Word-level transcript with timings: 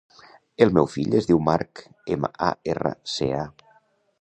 El 0.65 0.71
meu 0.77 0.87
fill 0.93 1.17
es 1.19 1.27
diu 1.31 1.41
Mark: 1.49 1.83
ema, 2.17 2.33
a, 2.49 2.51
erra, 2.73 2.95
ca. 3.37 3.45